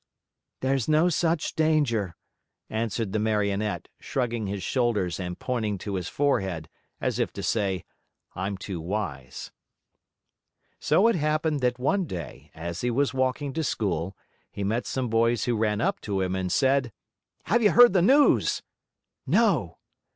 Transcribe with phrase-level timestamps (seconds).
[0.61, 2.15] "There's no such danger,"
[2.71, 6.67] answered the Marionette, shrugging his shoulders and pointing to his forehead
[6.99, 7.85] as if to say,
[8.33, 9.51] "I'm too wise."
[10.79, 14.17] So it happened that one day, as he was walking to school,
[14.51, 16.91] he met some boys who ran up to him and said:
[17.43, 18.63] "Have you heard the news?"
[19.27, 19.77] "No!"